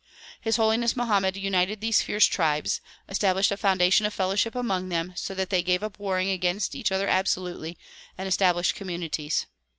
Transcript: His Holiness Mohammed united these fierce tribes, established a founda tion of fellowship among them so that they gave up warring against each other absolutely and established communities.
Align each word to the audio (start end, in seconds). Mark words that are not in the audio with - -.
His 0.41 0.55
Holiness 0.55 0.95
Mohammed 0.95 1.37
united 1.37 1.79
these 1.79 2.01
fierce 2.01 2.25
tribes, 2.25 2.81
established 3.07 3.51
a 3.51 3.55
founda 3.55 3.93
tion 3.93 4.07
of 4.07 4.13
fellowship 4.15 4.55
among 4.55 4.89
them 4.89 5.13
so 5.15 5.35
that 5.35 5.51
they 5.51 5.61
gave 5.61 5.83
up 5.83 5.99
warring 5.99 6.31
against 6.31 6.73
each 6.73 6.91
other 6.91 7.07
absolutely 7.07 7.77
and 8.17 8.27
established 8.27 8.73
communities. 8.73 9.45